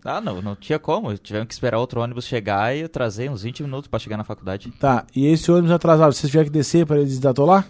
[0.03, 1.15] Ah, não, não tinha como.
[1.17, 4.23] Tivemos que esperar outro ônibus chegar e eu trazer uns 20 minutos para chegar na
[4.23, 4.71] faculdade.
[4.79, 7.67] Tá, e esse ônibus atrasado, vocês tiveram que descer para ele desatolar?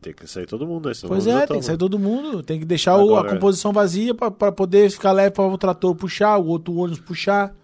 [0.00, 2.42] Tem que sair todo mundo aí, Pois é, tem que sair todo mundo.
[2.42, 5.94] Tem que deixar Agora, o, a composição vazia para poder ficar leve para o trator
[5.96, 7.54] puxar, o outro ônibus puxar.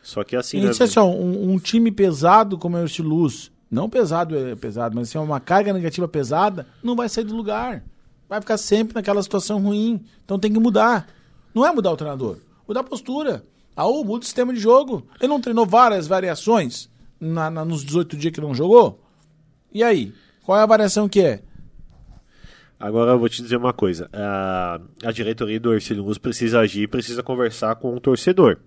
[0.00, 0.70] Só que assim, e né?
[0.70, 5.18] assim um, um, time pesado como é o Estiluz, não pesado é pesado, mas assim,
[5.18, 7.82] uma carga negativa pesada, não vai sair do lugar.
[8.28, 10.00] Vai ficar sempre naquela situação ruim.
[10.24, 11.08] Então tem que mudar.
[11.52, 13.42] Não é mudar o treinador mudar a postura.
[13.74, 15.06] Ah, ou muda o sistema de jogo.
[15.18, 19.00] Ele não treinou várias variações na, na, nos 18 dias que não jogou?
[19.72, 20.12] E aí?
[20.44, 21.42] Qual é a variação que é?
[22.78, 24.08] Agora eu vou te dizer uma coisa.
[24.12, 28.58] A, a diretoria do Ercílio Luz precisa agir, precisa conversar com o torcedor.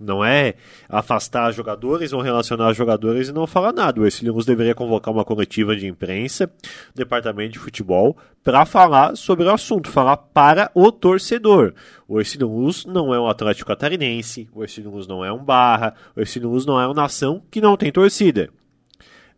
[0.00, 0.54] Não é
[0.88, 4.00] afastar jogadores ou relacionar jogadores e não falar nada.
[4.00, 6.50] O Ercílio deveria convocar uma coletiva de imprensa,
[6.94, 11.74] departamento de futebol, para falar sobre o assunto, falar para o torcedor.
[12.08, 12.50] O Ercílio
[12.86, 16.86] não é um Atlético Catarinense, o Ercílio não é um Barra, o Ercílio não é
[16.86, 18.48] uma nação que não tem torcida.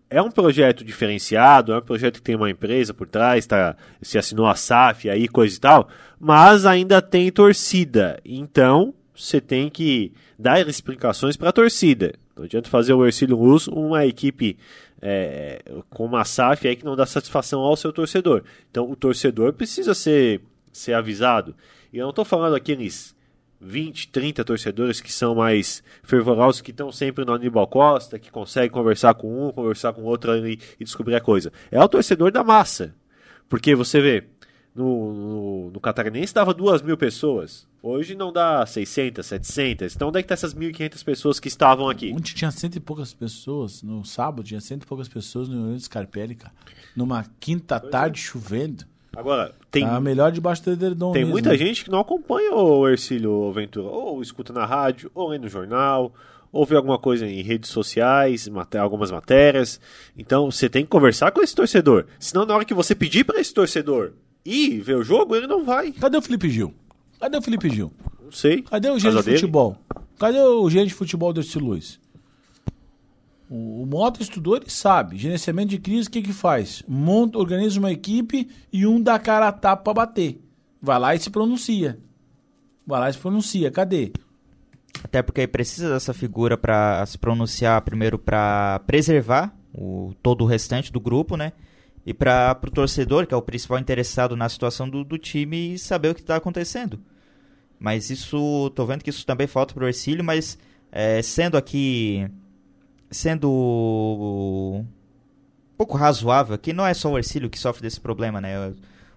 [0.08, 4.18] É um projeto diferenciado, é um projeto que tem uma empresa por trás, tá, se
[4.18, 5.88] assinou a SAF aí, coisa e tal,
[6.20, 8.20] mas ainda tem torcida.
[8.22, 12.14] Então, você tem que dar explicações para a torcida.
[12.36, 14.56] Não adianta fazer o Ercílio Luz uma equipe
[15.00, 18.42] é, com uma SAF aí que não dá satisfação ao seu torcedor.
[18.70, 20.40] Então o torcedor precisa ser,
[20.72, 21.54] ser avisado.
[21.92, 23.14] E eu não estou falando aqueles
[23.60, 28.70] 20, 30 torcedores que são mais fervorosos, que estão sempre no Aníbal Costa, que conseguem
[28.70, 31.52] conversar com um, conversar com outro e, e descobrir a coisa.
[31.70, 32.94] É o torcedor da massa.
[33.48, 34.24] Porque você vê,
[34.74, 37.66] no, no, no Catarinense dava duas mil pessoas.
[37.82, 39.94] Hoje não dá 600, 700.
[39.94, 42.12] Então onde é que tá essas 1.500 pessoas que estavam aqui?
[42.12, 43.82] Ontem tinha cento e poucas pessoas.
[43.82, 46.54] No sábado tinha cento e poucas pessoas no Rio Scarpelli, cara.
[46.96, 48.22] Numa quinta pois tarde é.
[48.22, 48.84] chovendo.
[49.14, 49.84] Agora, tem.
[49.84, 51.32] Tá melhor debaixo do edredom Tem mesmo.
[51.32, 53.88] muita gente que não acompanha o Ercílio Ventura.
[53.88, 56.14] Ou escuta na rádio, ou lê no jornal,
[56.50, 58.48] ou vê alguma coisa em redes sociais,
[58.80, 59.78] algumas matérias.
[60.16, 62.06] Então você tem que conversar com esse torcedor.
[62.18, 64.12] Senão, na hora que você pedir para esse torcedor
[64.44, 65.92] ir ver o jogo, ele não vai.
[65.92, 66.74] Cadê o Felipe Gil?
[67.20, 67.92] Cadê o Felipe Gil?
[68.22, 68.62] Não sei.
[68.62, 69.76] Cadê o gerente de futebol?
[70.18, 72.00] Cadê o gerente de futebol Erci Luiz?
[73.48, 75.18] O, o Mota estudou, ele sabe.
[75.18, 76.82] Gerenciamento de crise, o que que faz?
[76.88, 80.40] Monta, organiza uma equipe e um dá cara a tapa pra bater.
[80.80, 81.98] Vai lá e se pronuncia.
[82.86, 83.70] Vai lá e se pronuncia.
[83.70, 84.12] Cadê?
[85.04, 90.92] Até porque precisa dessa figura para se pronunciar primeiro para preservar o, todo o restante
[90.92, 91.52] do grupo, né?
[92.04, 96.08] E para o torcedor, que é o principal interessado na situação do, do time, saber
[96.10, 97.00] o que está acontecendo.
[97.78, 100.58] Mas isso, tô vendo que isso também falta para o Ercílio, mas
[100.90, 102.28] é, sendo aqui,
[103.10, 104.86] sendo um
[105.76, 108.72] pouco razoável, que não é só o Ercílio que sofre desse problema, né?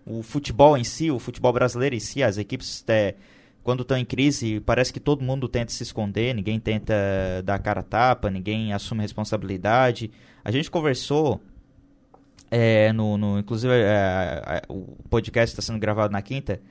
[0.06, 3.16] O futebol em si, o futebol brasileiro em si, as equipes, é,
[3.64, 6.94] quando estão em crise, parece que todo mundo tenta se esconder, ninguém tenta
[7.44, 10.12] dar cara a tapa, ninguém assume responsabilidade.
[10.44, 11.42] A gente conversou
[12.58, 16.62] é, no, no, inclusive, é, o podcast está sendo gravado na quinta.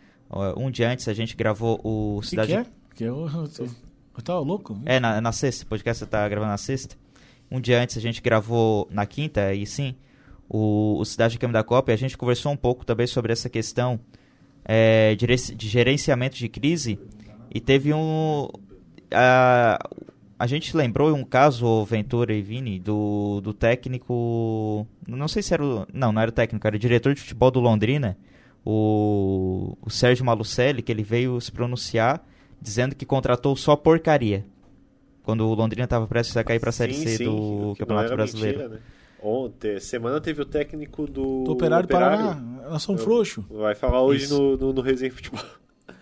[0.57, 2.49] Um dia antes a gente gravou o Cidade.
[2.49, 2.73] Que, que é?
[2.97, 3.69] Que eu, eu,
[4.17, 4.81] eu tava louco?
[4.87, 5.63] É, na, na sexta.
[5.65, 6.97] O podcast está gravando na sexta.
[7.51, 9.95] Um dia antes a gente gravou na quinta, e sim,
[10.49, 11.91] o, o Cidade de Câmbio da Copa.
[11.91, 14.01] E a gente conversou um pouco também sobre essa questão
[14.65, 16.99] é, de, de gerenciamento de crise.
[17.55, 18.49] E teve um.
[19.13, 19.79] A,
[20.39, 24.87] a gente lembrou um caso, Ventura e Vini, do, do técnico.
[25.07, 25.87] Não sei se era o.
[25.93, 28.17] Não, não era o técnico, era o diretor de futebol do Londrina,
[28.65, 32.25] o, o Sérgio Malucelli, que ele veio se pronunciar
[32.61, 34.45] dizendo que contratou só porcaria.
[35.23, 38.15] Quando o Londrina estava prestes a cair para a Série sim, C sim, do Campeonato
[38.15, 38.59] Brasileiro.
[38.59, 38.81] Mentira, né?
[39.23, 41.45] Ontem, semana teve o técnico do.
[41.45, 42.19] Do Operário, Operário.
[42.19, 42.63] Paraná.
[42.65, 43.45] Elas são frouxos.
[43.49, 45.41] Vai falar hoje no, no, no Resenha Futebol.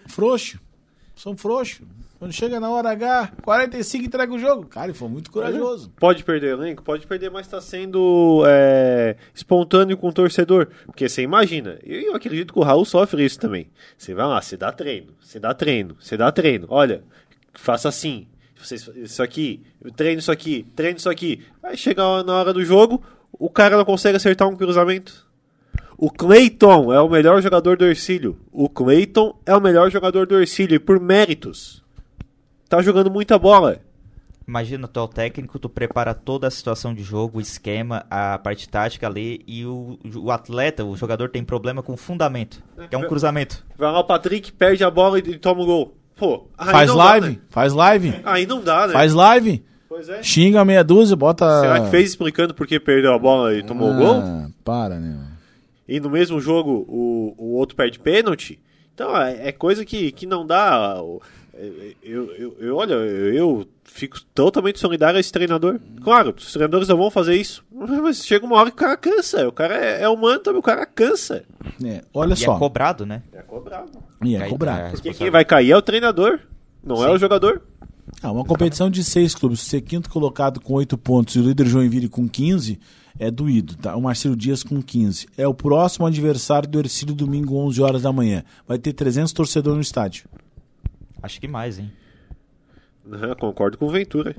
[0.09, 0.61] Frouxo.
[1.15, 1.87] São frouxos.
[2.23, 4.67] Quando chega na hora H, 45 entrega o jogo.
[4.67, 5.91] Cara, ele foi muito corajoso.
[5.99, 6.81] Pode perder elenco?
[6.81, 10.69] Pode perder, mas está sendo é, espontâneo com o torcedor.
[10.87, 13.67] Porque você imagina, eu acredito que o Raul sofre isso também.
[13.99, 16.69] Você vai lá, você dá treino, você dá treino, você dá treino.
[16.71, 17.03] Olha,
[17.55, 18.29] faça assim.
[18.95, 19.61] Isso aqui,
[19.97, 21.45] treino isso aqui, treino isso aqui.
[21.61, 25.27] Aí chega na hora do jogo, o cara não consegue acertar um cruzamento.
[25.99, 28.39] O Clayton é o melhor jogador do Ercílio.
[28.53, 31.82] O Clayton é o melhor jogador do Ercílio, e por méritos.
[32.73, 33.81] Tá jogando muita bola.
[34.49, 38.39] Imagina, tu é o técnico, tu prepara toda a situação de jogo, o esquema, a
[38.39, 42.95] parte tática ali, e o, o atleta, o jogador tem problema com o fundamento, que
[42.95, 43.63] é um cruzamento.
[43.77, 45.95] Vai lá o Patrick, perde a bola e, e toma o gol.
[46.17, 47.39] Pô, aí Faz não live, Dá, né?
[47.51, 48.15] faz live.
[48.25, 48.95] Aí não dá, né?
[48.95, 49.63] Faz live.
[49.87, 50.23] Pois é.
[50.23, 51.61] Xinga meia dúzia, bota.
[51.61, 54.15] Será que fez explicando por que perdeu a bola e tomou o gol?
[54.23, 55.27] Ah, Para, né?
[55.87, 58.59] E no mesmo jogo o, o outro perde pênalti?
[58.95, 61.03] Então é, é coisa que, que não dá.
[61.03, 61.21] o-
[62.03, 65.79] Eu, eu, eu- olha, eu, fico totalmente solidário a esse treinador.
[66.03, 67.63] Claro, os treinadores não vão fazer isso.
[67.71, 69.47] Mas chega uma hora que o cara cansa.
[69.49, 71.45] O cara é, é humano também, o cara cansa.
[71.85, 72.57] É, olha E só.
[72.57, 73.23] é cobrado, né?
[73.33, 73.91] É cobrado.
[74.25, 74.81] E é cobrado.
[74.81, 76.39] é, Porque quem vai cair é o treinador,
[76.83, 77.15] não é Sim.
[77.15, 77.61] o jogador.
[78.23, 79.61] Ah, uma competição de seis clubes.
[79.61, 82.81] Ser quinto colocado com oito pontos e o líder Joinville com 15
[83.19, 83.95] é doído, tá?
[83.95, 85.27] O Marcelo Dias com 15.
[85.37, 88.43] É o próximo adversário do Ercílio domingo, 11 horas da manhã.
[88.67, 90.25] Vai ter 300 torcedores no estádio.
[91.23, 91.93] Acho que mais, hein?
[93.11, 94.35] Aham, concordo com o Ventura.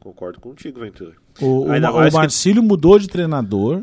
[0.00, 1.12] Concordo contigo, Ventura.
[1.40, 3.82] O, o, Ainda o mais que- Marcílio mudou de treinador,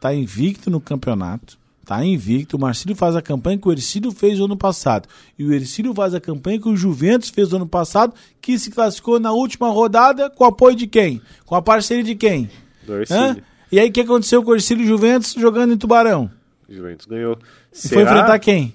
[0.00, 2.56] tá invicto no campeonato, tá invicto.
[2.56, 5.06] O Marcílio faz a campanha que o Ercílio fez no ano passado.
[5.38, 8.70] E o Ercílio faz a campanha que o Juventus fez no ano passado, que se
[8.70, 11.20] classificou na última rodada com o apoio de quem?
[11.44, 12.50] Com a parceria de quem?
[12.86, 12.94] Do?
[13.00, 13.42] Ercílio.
[13.70, 16.30] E aí o que aconteceu com o Ercílio e o Juventus jogando em Tubarão?
[16.66, 17.38] Juventus ganhou.
[17.72, 18.74] E foi enfrentar quem?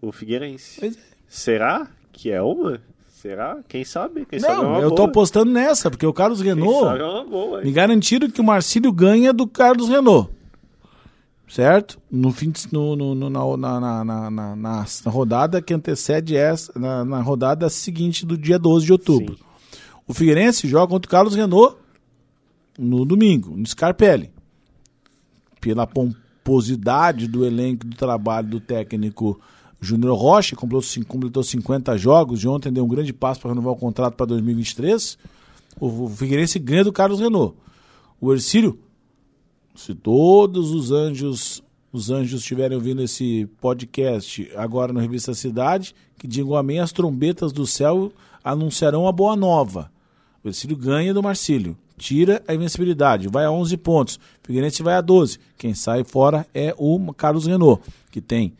[0.00, 0.78] O Figueirense.
[0.78, 1.00] Pois é.
[1.34, 2.78] Será que é uma?
[3.08, 3.58] Será?
[3.66, 4.26] Quem sabe?
[4.26, 5.08] Quem sabe é Não, uma eu tô boa.
[5.08, 7.00] apostando nessa, porque o Carlos Renault...
[7.00, 7.62] é uma boa?
[7.62, 10.30] Me garantiram que o Marcílio ganha do Carlos Renault.
[11.48, 11.98] Certo?
[12.10, 17.02] No fim de, no, no- na, na, na, na- na rodada que antecede essa, na,
[17.02, 19.34] na rodada seguinte do dia 12 de outubro.
[19.36, 19.42] Sim.
[20.06, 21.76] O Figueirense joga contra o Carlos Renault
[22.78, 24.30] no domingo, no Scarpelli.
[25.62, 29.40] Pela pomposidade do elenco do trabalho do técnico
[29.82, 33.72] Júnior Rocha, completou, cin- completou 50 jogos e ontem deu um grande passo para renovar
[33.72, 35.18] o contrato para 2023.
[35.80, 37.54] O, o Figueirense ganha do Carlos Renault.
[38.20, 38.78] O Ercílio,
[39.74, 46.26] se todos os anjos os anjos estiverem ouvindo esse podcast agora no Revista Cidade, que
[46.26, 48.10] digam amém, as trombetas do céu
[48.42, 49.92] anunciarão a boa nova.
[50.42, 51.76] O Ercílio ganha do Marcílio.
[51.98, 54.18] Tira a invencibilidade, vai a 11 pontos.
[54.42, 55.38] Figueirense vai a 12.
[55.58, 58.54] Quem sai fora é o Carlos Renault, que tem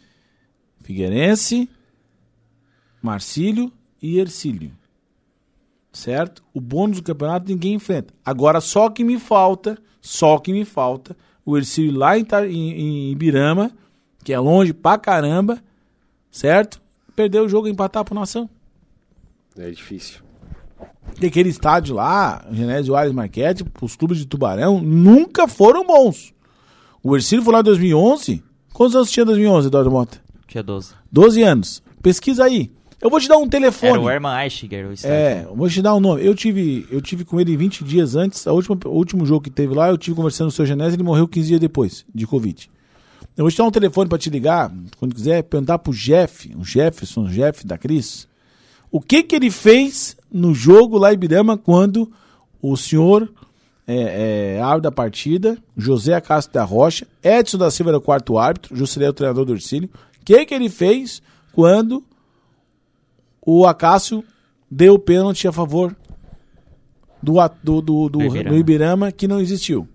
[0.83, 1.69] Figueirense,
[3.01, 4.73] Marcílio e Ercílio.
[5.93, 6.43] Certo?
[6.55, 8.15] O bônus do campeonato ninguém enfrenta.
[8.25, 12.25] Agora só que me falta, só que me falta, o Ercílio lá em,
[13.13, 13.19] em,
[14.25, 15.63] que é longe pra caramba,
[16.31, 16.81] certo?
[17.15, 18.49] Perder o jogo e empatar pro Nação.
[19.57, 20.23] É difícil.
[21.05, 26.33] Porque aquele estádio lá, Genésio Ares Marquete, os clubes de Tubarão, nunca foram bons.
[27.03, 28.43] O Ercílio foi lá em 2011.
[28.73, 30.22] Quantos anos tinha em 2011, Eduardo Mota?
[30.53, 30.95] Tinha 12.
[31.11, 31.83] 12 anos.
[32.03, 32.71] Pesquisa aí.
[33.01, 33.93] Eu vou te dar um telefone.
[33.93, 35.17] Era o Herman Eichiger, o estádio.
[35.17, 36.25] É, eu vou te dar um nome.
[36.25, 38.47] Eu tive, eu tive com ele 20 dias antes.
[38.47, 40.97] A última, o último jogo que teve lá, eu tive conversando com o seu Genésio,
[40.97, 42.71] ele morreu 15 dias depois, de Covid.
[43.35, 46.63] Eu vou te dar um telefone pra te ligar, quando quiser, perguntar pro Jeff, o
[46.63, 48.29] Jefferson, o Jeff da Cris,
[48.91, 52.13] o que que ele fez no jogo lá em Ibirama quando
[52.61, 53.33] o senhor
[53.87, 58.39] é, é, árbitro da partida, José Castro da Rocha, Edson da Silva era o quarto
[58.39, 59.91] árbitro, Juscelino é o treinador do Ercílio.
[60.23, 61.21] O que que ele fez
[61.53, 62.05] quando
[63.45, 64.25] o Acácio
[64.71, 65.95] deu o pênalti a favor
[67.21, 68.51] do, do, do, do, Ibirama.
[68.51, 69.89] do Ibirama que não existiu?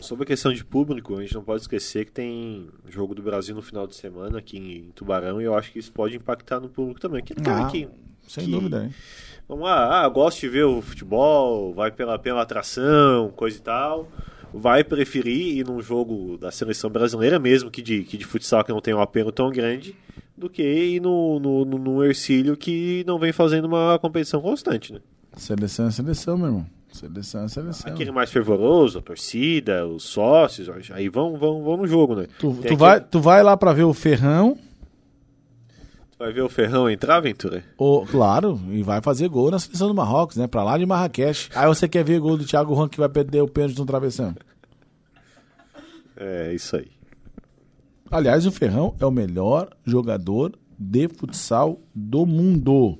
[0.00, 3.54] Sobre a questão de público, a gente não pode esquecer que tem jogo do Brasil
[3.54, 6.68] no final de semana aqui em Tubarão e eu acho que isso pode impactar no
[6.70, 7.22] público também.
[7.22, 7.86] Cara Ah, que,
[8.26, 8.94] Sem que- dúvida, hein?
[9.46, 14.08] Vamos lá, ah, gosta de ver o futebol, vai pela, pela atração, coisa e tal.
[14.52, 18.72] Vai preferir ir num jogo da seleção brasileira, mesmo que de, que de futsal que
[18.72, 19.94] não tem um apelo tão grande,
[20.36, 24.92] do que ir no, no, no, no Ercílio que não vem fazendo uma competição constante,
[24.92, 25.00] né?
[25.36, 26.66] Seleção é seleção, meu irmão.
[26.92, 27.92] Seleção é seleção.
[27.92, 32.26] Aquele mais fervoroso, a torcida, os sócios, aí vão, vão, vão no jogo, né?
[32.38, 34.58] Tu, tu aquele- vai, tu vai lá pra ver o Ferrão,
[36.20, 37.64] vai ver o Ferrão entrar, Ventura?
[37.78, 40.46] ou, claro, e vai fazer gol na seleção do Marrocos, né?
[40.46, 41.48] Pra lá de Marrakech.
[41.54, 44.34] Aí você quer ver gol do Thiago Juan que vai perder o pênalti no travessão.
[46.22, 46.88] É, isso aí.
[48.10, 52.98] Aliás, o Ferrão é o melhor jogador de futsal do mundo.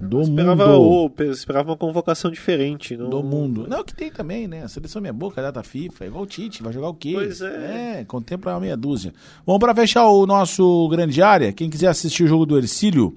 [0.00, 1.12] Do Esperava, mundo.
[1.18, 2.96] o- esperava uma convocação diferente.
[2.96, 3.10] Não...
[3.10, 3.66] Do mundo.
[3.68, 4.62] Não, que tem também, né?
[4.62, 7.12] A seleção minha boca, data FIFA, é igual o Tite, vai jogar o quê?
[7.14, 7.98] Pois é.
[8.00, 9.12] É, contempla uma meia dúzia.
[9.44, 13.16] Bom, para fechar o nosso grande área, quem quiser assistir o jogo do Ercílio,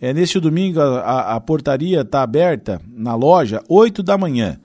[0.00, 4.58] é, neste domingo a, a- a portaria está aberta na loja, 8 da manhã.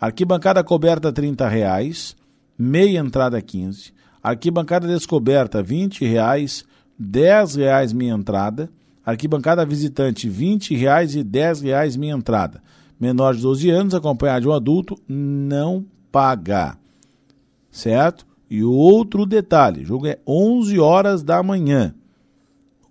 [0.00, 2.16] Arquibancada coberta 30 reais,
[2.58, 3.92] meia entrada 15.
[4.20, 6.64] Arquibancada descoberta 20 reais,
[6.98, 8.68] 10 reais meia entrada.
[9.04, 12.62] Arquibancada visitante 20 reais e 10 reais meia entrada.
[12.98, 16.78] Menor de 12 anos, acompanhado de um adulto, não paga.
[17.70, 18.24] Certo?
[18.48, 21.94] E outro detalhe, o jogo é 11 horas da manhã.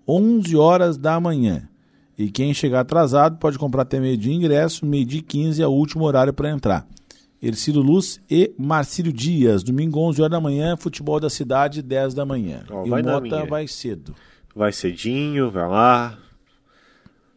[0.08, 1.70] 11 horas da manhã.
[2.18, 5.72] E quem chegar atrasado pode comprar até meio de ingresso, meio de 15 é o
[5.72, 6.86] último horário para entrar.
[7.42, 12.26] Ercílio Luz e Marcílio Dias, domingo 11 horas da manhã, futebol da cidade 10 da
[12.26, 12.64] manhã.
[12.70, 13.46] Ó, e o Mota minha.
[13.46, 14.14] vai cedo.
[14.56, 16.18] Vai cedinho, vai lá.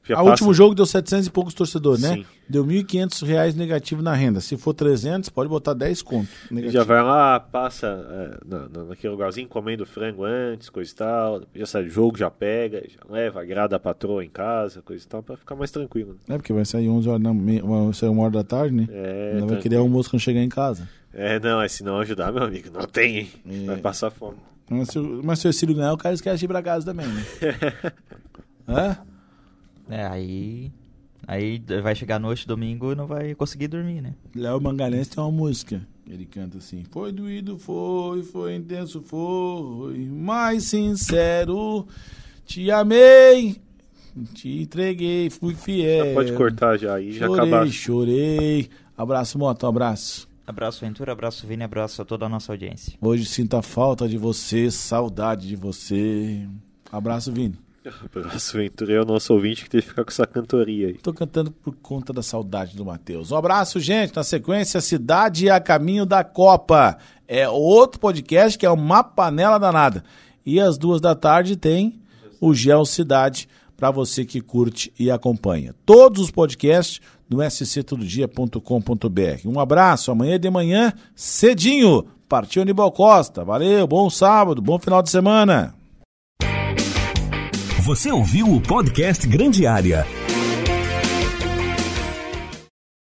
[0.06, 2.14] Já O último jogo deu 700 e poucos torcedores, né?
[2.16, 2.26] Sim.
[2.46, 4.38] Deu 1.500 reais negativo na renda.
[4.38, 6.28] Se for 300, pode botar 10 conto.
[6.50, 6.72] negativo.
[6.74, 11.42] Já vai lá, passa é, na, na- naquele lugarzinho, comendo frango antes, coisa e tal.
[11.54, 15.08] Já sai do jogo, já pega, já leva, agrada a patroa em casa, coisa e
[15.08, 16.18] tal, pra ficar mais tranquilo.
[16.28, 18.86] É, porque vai sair 11 horas vai sair uma hora da tarde, né?
[18.90, 20.86] É, Ainda vai querer almoço quando chegar em casa.
[21.14, 23.28] É, não, é se não ajudar, meu amigo, não tem, hein?
[23.48, 23.64] É.
[23.68, 24.36] Vai passar fome.
[24.68, 26.86] Mas se, o- mas se o Ercílio ganhar, o cara esquece de ir pra casa
[26.86, 27.24] também, né?
[28.68, 28.96] Hã?
[29.88, 30.72] É, aí.
[31.26, 34.14] Aí vai chegar noite, domingo, e não vai conseguir dormir, né?
[34.34, 35.86] Léo Mangalhães tem uma música.
[36.08, 41.86] Ele canta assim: Foi doído, foi, foi intenso, foi, mais sincero.
[42.44, 43.56] Te amei,
[44.34, 46.08] te entreguei, fui fiel.
[46.08, 47.66] Já pode cortar já aí, já Chorei, acabar.
[47.68, 48.68] chorei.
[48.96, 50.28] Abraço, Moto, um abraço.
[50.46, 52.94] Abraço, Ventura, abraço, Vini, abraço a toda a nossa audiência.
[53.00, 56.46] Hoje sinto a falta de você, saudade de você.
[56.92, 57.58] Abraço, Vini.
[58.04, 60.94] Abraço, Ventura, é o nosso ouvinte que teve que ficar com essa cantoria aí.
[60.94, 63.30] Tô cantando por conta da saudade do Matheus.
[63.30, 64.14] Um abraço, gente.
[64.16, 66.98] Na sequência, Cidade a Caminho da Copa.
[67.26, 70.04] É outro podcast que é uma panela danada.
[70.44, 72.00] E às duas da tarde tem
[72.40, 75.74] o Gel Cidade para você que curte e acompanha.
[75.84, 79.46] Todos os podcasts no sctododia.com.br.
[79.46, 80.10] Um abraço.
[80.10, 82.06] Amanhã de manhã, cedinho.
[82.28, 83.44] Partiu Aníbal Costa.
[83.44, 85.74] Valeu, bom sábado, bom final de semana.
[87.84, 90.06] Você ouviu o podcast Grande Área.